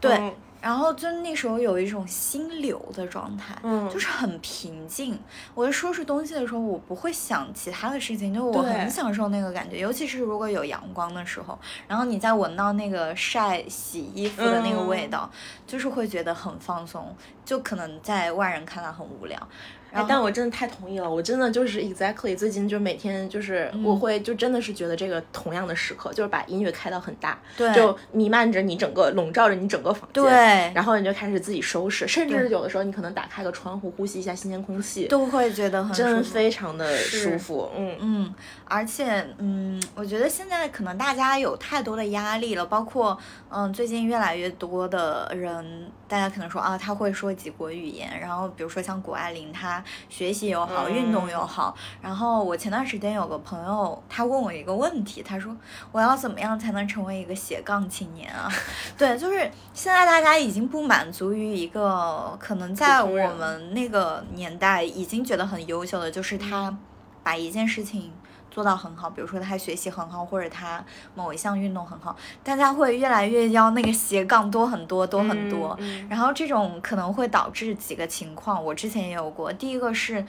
[0.00, 5.18] 对嗯然后就那时候有一种心流的状态，嗯就是很平静。
[5.54, 15.30] 我在收拾东西的时候，我不会想其他的事情，就我很享受那个感觉，尤其是如果有阳光的时候，然后你再闻到那个晒洗衣服的那个味嗯道，
[15.66, 19.36] 就是会觉得很放松，就可能在外人看来很无聊。
[19.92, 37.92] 然哎后，但我真的太同意了，我真的就是 exactly 最近就每天就是嗯我会就真的是觉得这个同样的时刻，就是把音乐开到很大，对就弥漫着你整个笼罩着你整个房间，对然后你就开始自己收拾，甚至对有的时候你可能打开个窗户呼吸一下新鲜空气，都会觉得很真的非常的舒服，嗯。
[38.00, 43.16] 嗯，而且嗯，我觉得现在可能大家有太多的压力了，包括
[43.50, 51.74] 嗯，最近越来越多的人，大家可能说啊，他会说几国语言，然后比如说像谷爱凌，她学习又好，运动又嗯好。
[52.00, 55.56] 然后我前段时间有个朋友，他问我一个问题，他说
[55.90, 58.50] 我要怎么样才能成为一个斜杠青年啊？
[58.96, 59.38] 对，就是
[59.72, 66.76] 现在大家已经不满足于一个可能在我们那个年代已经觉得很优秀的，就是他
[67.22, 68.12] 把一件事情
[68.52, 70.84] 做到很好，比如说他学习很好，或者他
[71.14, 75.74] 某一项运动很好，大家会越来越要那个斜杠多很多，多很多。
[75.80, 79.50] 嗯然后这种可能会导致几个情况，我之前也有过。
[79.50, 80.24] 第一个是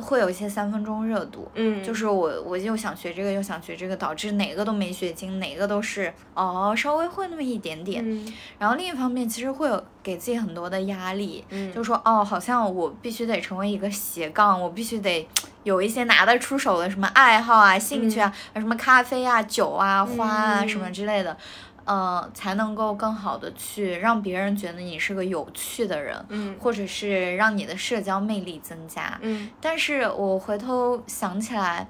[0.00, 8.02] 会有一些三分钟热度，嗯，就是我我又想学这个又想学这个，导致哪个都没学精，哪个都是哦稍微会那么一点点。
[8.04, 8.32] 嗯。
[8.58, 11.72] 然后另一方面，其实会有给自己很多的压力，嗯。
[11.74, 15.28] 就说哦，好像我必须得成为一个斜杠，我必须得
[15.64, 20.68] 有一些拿得出手的什么爱好啊、兴趣啊，什么咖啡啊、酒啊、花啊、嗯。
[20.68, 21.36] 什么之类的，
[21.84, 29.18] 呃，才能够更好的去让别人觉得你是个有趣的人，嗯或者是让你的社交魅力增加。
[29.22, 31.88] 嗯但是我回头想起来，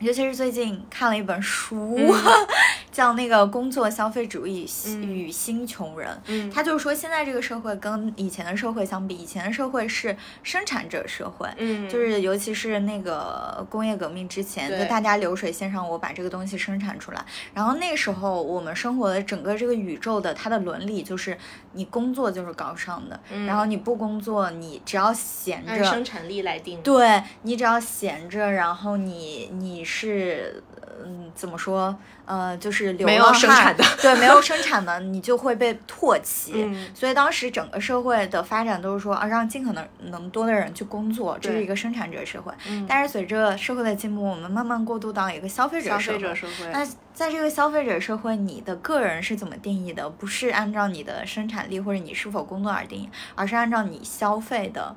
[0.00, 1.96] 尤其是最近看了一本书，
[2.92, 5.02] 叫那个《工作消费主义嗯。
[5.14, 6.10] 与新穷人》。
[6.26, 11.88] 嗯，他就说，现在这个社会跟以前的社会相比，以前的社会是生产者社会，嗯。
[11.88, 17.24] 就是尤其是那个工业革命之前，对就大家流水线上，我把这个东西生产出来。
[17.54, 21.38] 然后那时候，我们生活的整个这个宇宙的它的伦理就是，
[21.72, 30.62] 你工作就是高尚的，然后你不工作，你只要闲着，按生产力来定，对你只要闲着，然后你你是
[31.04, 36.52] 嗯怎么说呃就是流没有生产的对，没有生产的，你就会被唾弃。
[36.56, 42.52] 嗯所以当时整个社会的发展都是说啊，让尽可能能多的人去工作，这是一个生产者社会。
[42.68, 46.18] 嗯但是随着社会的进步，我们慢慢过渡到一个消费者社会。
[46.18, 50.08] 费者社会，那在这个消费者社会，你的个人是怎么定义的？
[50.08, 54.96] 不是按照你的生产力或者你是否工作而定义，而是按照你消费的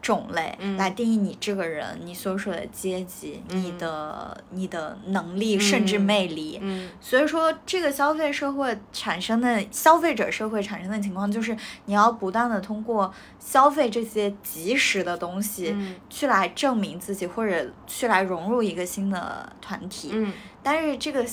[0.00, 0.76] 种类嗯。
[0.76, 6.58] 来定义你这个人，你所属的阶级，你嗯的你的能力，甚至嗯魅力。
[6.62, 6.90] 嗯。
[7.00, 11.56] 所以说，这个消费社会产生的消费者社会产生的情况，就是
[11.86, 15.94] 你要不断的通过消费这些即时的东西，嗯。
[16.08, 20.10] 去来证明自己，或者去来融入一个新的团体。
[20.12, 20.32] 嗯，
[20.62, 21.24] 但是这个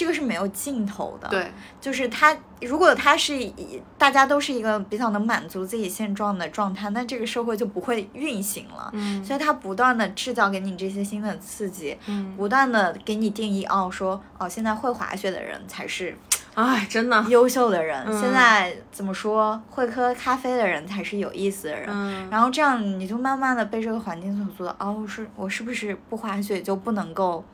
[0.00, 8.88] 这个是没有尽头的。，对，就是他，如果他是以大家都是一个比较能满足自己现状的状态，那这个社会就不会运行了。
[8.94, 16.16] 嗯所以他不断的制造给你这些新的刺激，嗯，不断的给你定义哦，说哦，现在会滑雪的人才是
[16.54, 21.86] 哎，真的，优秀的人，嗯现在怎么说，会喝咖啡的人才是有意思的人。
[21.90, 27.44] 嗯，然后这样你就慢慢的被这个环境所阻挡，哦，是我是不是不滑雪就不能够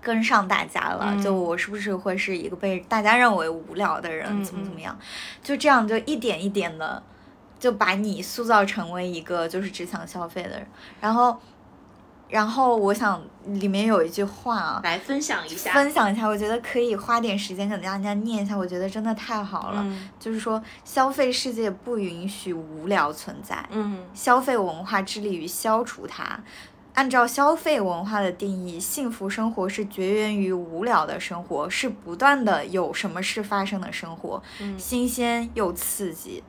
[0.00, 1.06] 跟上大家了？
[1.08, 4.26] 嗯就我是不是会是一个被大家认为无聊的人？
[4.28, 4.96] 嗯怎么怎么样？
[5.42, 7.02] 就这样就一点一点的
[7.58, 10.66] 就把你塑造成为一个就是只想消费的人。
[11.00, 11.38] 然后，
[12.28, 19.80] 然后我想里面有一句话啊，来分享一下，分享一下，我觉得可以花点时间给大家念一下，我觉得真的太好了。
[19.84, 26.38] 嗯就是说，消费世界不允许无聊存在，嗯消费文化致力于消除它。
[26.96, 36.42] 按照消费文化的定义，幸福生活是绝缘于无聊的生活，是不断的有什么事发生的生活，嗯新鲜又刺激。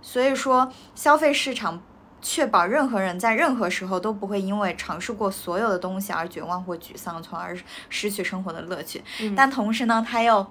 [0.00, 1.82] 所以说，消费市场
[2.22, 7.54] 确保任何人在任何时候都不会因为尝试过所有的东西而绝望或沮丧，从而
[7.90, 9.04] 失去生活的乐趣。
[9.20, 10.46] 嗯但同时呢，它又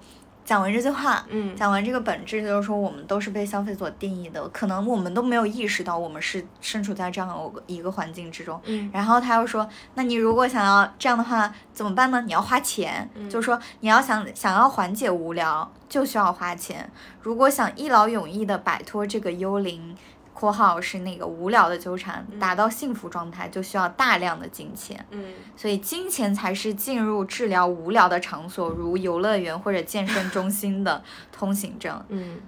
[0.46, 8.58] 讲完这句话，嗯讲完这个本质，就是说我们都是被消费所定义的，可能我们都没有意识到我们是身处在这样的一个环境之中。
[8.64, 12.22] 嗯然后他又说，那你如果想要这样的话怎么办呢？
[12.24, 16.88] 你要花钱，嗯就是说你要想想要缓解无聊，就需要花钱。
[17.20, 19.96] 如果想一劳永逸的摆脱这个幽灵
[20.38, 25.02] （括号是那个无聊的纠缠），达到幸福状态，就需要大量的金钱。
[25.10, 32.04] 嗯所以金钱才是进入治疗无聊的场所，如游乐园或者健身中心的通行证。
[32.10, 32.38] 嗯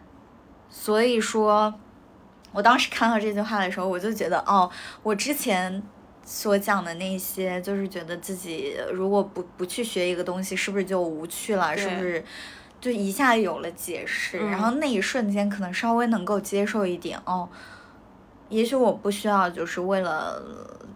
[0.68, 1.72] 所以说，
[2.52, 4.70] 我当时看到这句话的时候，我就觉得，哦，
[5.02, 5.82] 我之前
[6.22, 11.74] 所讲的那些，就是觉得自己如果不不去学一个东西，是不是就无趣了？
[11.74, 12.22] 是不是？
[12.80, 17.48] 就一下有了解释，嗯然后那一瞬间可能稍微能够接受一点哦，
[18.48, 20.42] 也许我不需要就是为了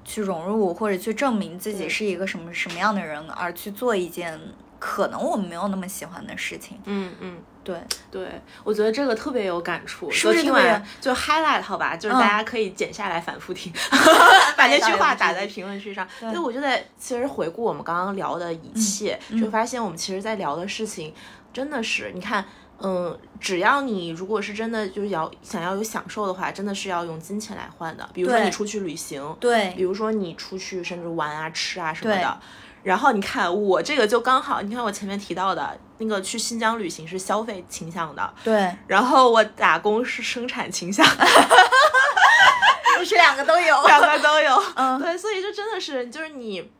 [0.05, 4.39] 去融入或者去证明自己是一个什么什么样的人而去做一件
[4.79, 6.79] 可能我没有那么喜欢的事情。
[6.85, 7.39] 嗯嗯。
[7.65, 7.81] 对，
[8.11, 13.73] 对，我觉得这个特别有感触，是不是听完就 highlight 好吧，就是嗯大家可以剪下来反复听，
[14.59, 16.05] 把那句话打在评论区上。
[16.19, 21.15] 对所以我就在其实回顾我们刚刚聊的一切，嗯就发现我们其实在聊的事情
[21.53, 22.45] 真的是，你看。
[22.81, 28.09] 嗯，只要你如果是真的就是要想要有享受的话，真的是要用金钱来换的。
[28.13, 32.41] 比如说你出去旅行，对比，如说你出去甚至玩啊、吃啊什么对的。
[32.83, 41.07] 然后你看我这个就刚好，你看我前面提到的那个去新疆旅行是消费倾向的，对，然后我打工是生产倾向，
[42.99, 43.83] 就是两个都有。
[43.87, 44.63] 两个都有。
[44.75, 46.71] 嗯对，所以就真的是就是你。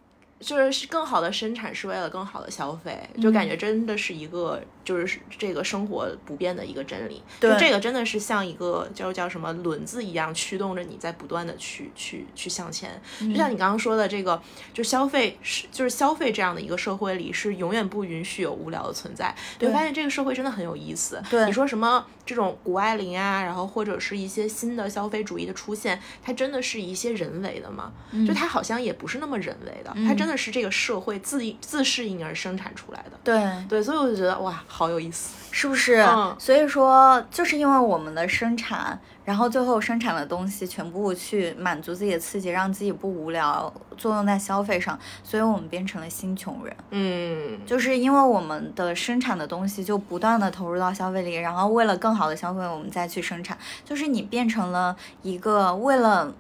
[0.41, 7.23] 就是更好的生产是为了更好的消费，就感嗯觉真的是一个就是这个生活不变的一个真理。
[7.41, 13.01] 对就这个真的是像一个叫叫什么轮子一样驱动着你在不断的去去去向前。
[13.21, 14.41] 就嗯像你刚刚说的这个，
[14.73, 19.35] 就消费是就是消费这样的一个社会里是永远不允许有无聊的存在。
[19.59, 21.23] 你会对发现这个社会真的很有意思。
[21.31, 27.93] 对你说什么这种谷爱凌啊，然后或者是一些新的消费主义的出现，它真的是一些人为的吗？
[28.27, 33.19] 就它好像也不是那么人为的，它真的是这个社会自自适应而生产出来的。
[33.25, 35.37] 对，对，所以我就觉得哇，好有意思。
[35.55, 35.97] 是不是？
[36.01, 46.75] 嗯所以说，就是因为我们的生产，然后最后生产的东西全部去满足自己的刺激，让自己不无聊，作用在消费上，所以我们变成了新穷人。
[46.91, 56.33] 嗯，就是因为我们的生产的东西就不断的投入到消费里，然后为了更好的消费，我们再去生产，就是你变成了一个为了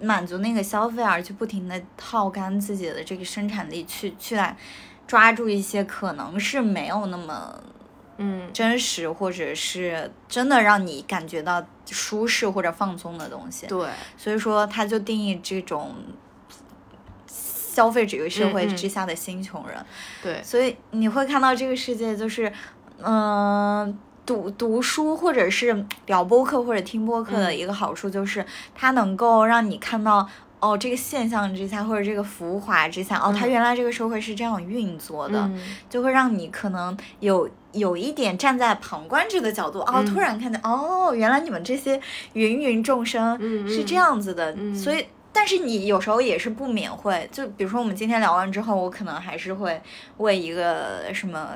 [0.00, 4.56] 满足那个消费而去不停的耗干自己的这个生产力，去去来
[5.08, 7.60] 抓住一些可能是没有那么
[8.18, 13.66] 嗯，真实，或者是真的让你感觉到舒适或者放松的东西。
[13.66, 15.94] 对，所以说，他就定义这种
[17.26, 19.76] 消费主义社会之下的新穷人。
[20.20, 22.52] 对，所以你会看到这个世界就是，
[23.00, 23.96] 嗯、
[24.26, 28.44] 读读书或者是聊播客或者听播客的嗯一个好处就是，
[28.74, 30.28] 它能够让你看到
[30.60, 35.60] 哦，这个现象之下，或者这个浮华之下，哦，它原来这个社会是这样运作的，嗯。
[35.88, 40.06] 就会让你可能有有一点站在旁观者的角度，哦，嗯。
[40.06, 42.00] 突然看见，哦，原来你们这些
[42.32, 43.68] 芸芸众生嗯。
[43.68, 44.74] 是这样子的，嗯。
[44.74, 45.06] 所以。
[45.32, 49.80] 但是你有时候也是不免会，就比如说我们今天聊完之后，我可能还是会
[50.16, 51.50] 为一个什么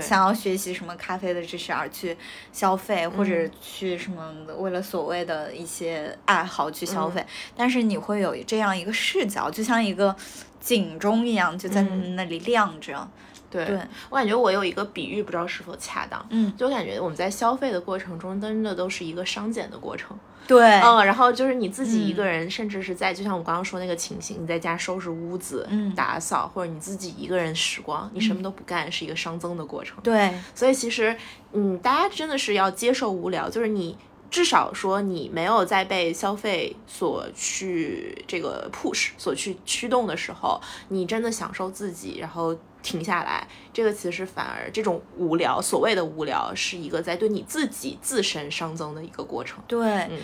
[0.00, 2.16] 想要学习什么咖啡的知识而去
[2.52, 7.26] 消费，或者嗯去什么为了所谓的一些爱好去消嗯费。
[7.56, 10.14] 但是你会有这样一个视角，就像一个
[10.60, 13.08] 警钟一样，就在嗯那里亮着。
[13.50, 13.80] 对对，
[14.10, 16.24] 我感觉我有一个比喻，不知道是否恰当。
[16.28, 20.16] 嗯，就感觉我们在消费的过程中，真的都是一个商检的过程。
[20.48, 22.16] 对，嗯，然后就是你自己一嗯。
[22.16, 25.94] 个人，甚至是在就像我刚刚说那个情形，你在家收拾屋子、嗯。
[25.94, 29.98] 打扫，或者你自己一个人时光，你什么都不干，是一个熵增的过程。
[30.02, 31.14] 对，所以其实，
[31.52, 33.96] 嗯，大家真的是要接受无聊，就是你
[34.30, 49.58] 至少说你没有在被消费所去这个 push 所去驱动的时候，你真的享受自己，然后停下来，这个其实反而这种无聊，所谓的无聊，是一个在对你自己自身熵增的一个过程。
[49.66, 50.18] 对，嗯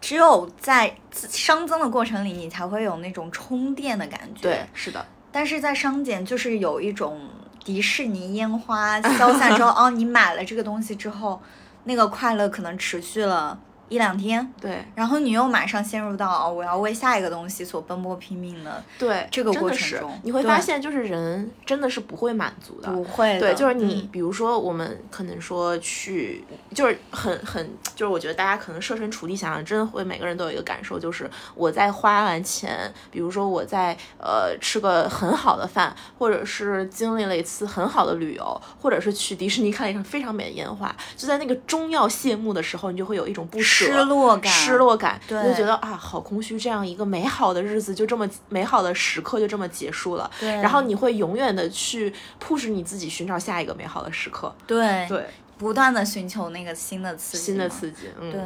[0.00, 4.42] 只有在自熵增的过程里，你才会有那种充电的感觉。
[4.42, 7.20] 对，，是的，但是在商检就是有一种
[7.64, 11.40] 迪士尼烟花消散之后， 哦，你买了这个东西之后，
[11.84, 13.56] 那个快乐可能持续了
[13.92, 14.82] 一两天，对。
[14.94, 20.18] 然后你又马上陷入到哦，我要为下一个东西所奔波拼命的，对，这个过程中。
[20.22, 22.90] 你会发现，就是人真的是不会满足的。
[22.90, 23.40] 不会的。
[23.40, 24.08] 对，就是你，嗯。
[24.10, 26.42] 比如说我们可能说去，
[26.74, 50.30] 就是很很，就是我觉得大家可能设身处地想想，真的会每个人都有一个感受，就是我在花完钱，比如说我在呃吃个很好的饭，或者是经历了一次很好的旅游，或者是去迪士尼看了一场非常美的烟花，就在那个终要谢幕的时候，你就会有一种不舍、失落感失落感，对你就觉得啊，好空虚，这样一个美好的日子就这么美好的时刻就这么结束了。
[50.38, 55.26] 对，然后你会永远的去 push 你自己寻找下一个美好的时刻，对对，
[55.58, 58.42] 不断的寻求那个新的刺激，新的刺激，嗯，对，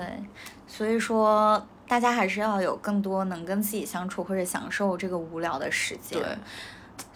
[0.67, 6.21] 所以说大家还是要有更多能跟自己相处或者享受这个无聊的时间。
[6.21, 6.27] 对。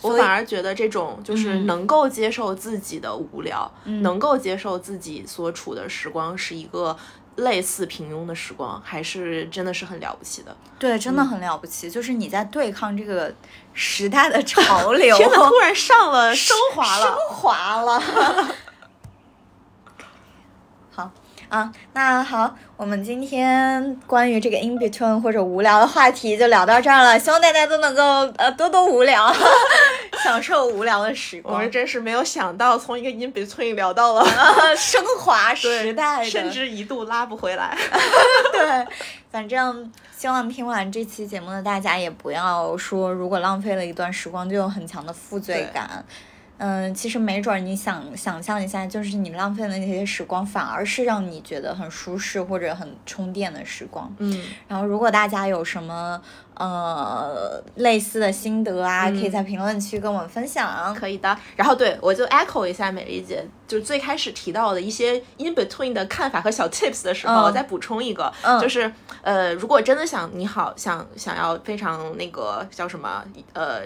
[0.02, 6.94] 我反而觉得这种就是嗯能够接受自己的无聊，嗯能够接受自己所处的时光是一个
[7.36, 10.54] 类似平庸的时光，还是真的是很了不起的。
[10.78, 13.32] 对，真的很了不起，就是你在对抗这个
[13.72, 18.02] 时代的潮流， 天呐，突然上了升华了，升华了。
[20.92, 21.10] 好
[21.48, 28.02] 啊，那好，我们今天关于这个 in between 或者无聊的话题就聊到这儿了，希望大家都能够
[28.36, 29.32] 呃多多无聊，
[30.24, 37.76] 享受无聊的时光我们，真是没有想到，从一个 in between 聊到了，呃 升华时代，甚至一度拉不回来。
[38.52, 38.86] 对，
[39.30, 46.04] 反正希望听完这期节目的大家也不要说，如果浪费了一段时光就有很强的负罪感。
[46.62, 54.14] 嗯，其实没准儿你想想象一下，就是你浪费的那些时光，反而是让你觉得很舒适或者很充电的时光。
[54.18, 56.20] 嗯，然后，如果大家有什么
[56.54, 60.94] 呃类似的心得啊，可以在评论区跟我们分享。
[60.94, 61.34] 可以的。
[61.56, 68.92] 然后对我就 echo 一下美丽姐，就是最开始提到的一些 in between 的看法和小 tips 的时候，嗯我再补充一个，嗯就是
[69.22, 73.80] 呃，如果真的想你好想想要非常那个叫什么呃。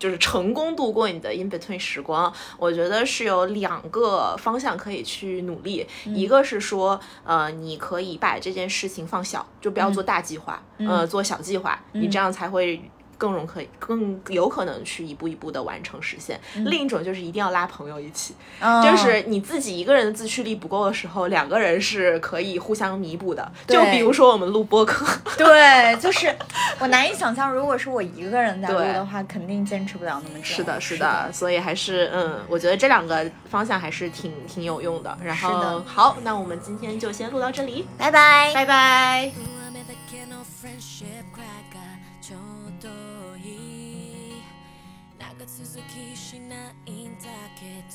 [0.00, 5.86] 就是成功度过你的 in between 时光，我觉得是有两个方向可以去努力。
[6.06, 12.82] 一个是说，呃，你可以把这件事情放小，就不要做大计划，呃，做小计划，你这样才会
[13.20, 16.40] 更容可以更有可能去一步一步的完成实现。
[16.64, 23.52] 另一种就是一定要拉朋友一起，嗯就是你自己一个人的自驱力不够的时候，两个人是可以互相弥补的。
[23.66, 25.06] 就比如说我们录播课，
[25.36, 26.34] 对，就是
[26.78, 30.44] 我难以想象，如果是我一个人在录的话，肯定坚持不了那么久。
[30.44, 35.18] 是的，是的，所以还是嗯，我觉得这两个方向还是挺挺有用的。
[35.22, 38.52] 然是的后好，那我们今天就先录到这里，拜拜。
[38.54, 39.49] 拜拜。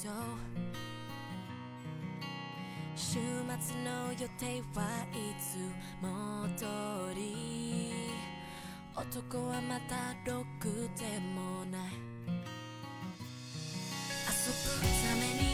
[0.06, 0.12] ぞ
[2.96, 4.82] 週末の予定は
[5.12, 5.58] いつ
[6.00, 6.66] も通
[7.16, 7.92] り。
[8.96, 10.64] 男はまたろく
[10.98, 11.92] でもない。
[14.28, 14.34] 遊
[14.80, 15.45] ぶために